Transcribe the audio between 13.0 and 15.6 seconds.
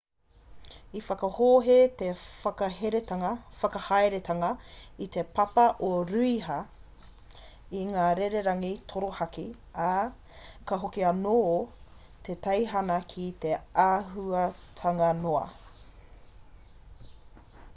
ki te āhuatanga noa